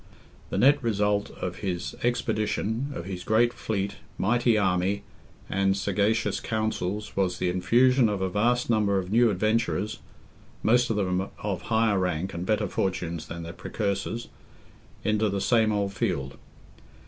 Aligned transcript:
The 0.49 0.57
nett 0.57 0.81
result 0.81 1.29
of 1.29 1.57
his 1.57 1.93
expedition, 2.01 2.91
of 2.95 3.05
his 3.05 3.23
great 3.23 3.53
fleet, 3.53 3.97
mighty 4.17 4.57
army, 4.57 5.03
and 5.47 5.77
sagacious 5.77 6.39
counsels, 6.39 7.15
was 7.15 7.37
the 7.37 7.49
infusion 7.51 8.09
of 8.09 8.19
a 8.19 8.27
vast 8.27 8.67
number 8.67 8.97
of 8.97 9.11
new 9.11 9.29
adventurers 9.29 9.99
(most 10.63 10.89
of 10.89 10.95
them 10.95 11.29
of 11.43 11.61
higher 11.61 11.99
rank 11.99 12.33
and 12.33 12.47
better 12.47 12.67
fortunes 12.67 13.27
than 13.27 13.43
their 13.43 13.53
precursors), 13.53 14.29
into 15.03 15.29
the 15.29 15.39
same 15.39 15.71
old 15.71 15.93
field. 15.93 16.39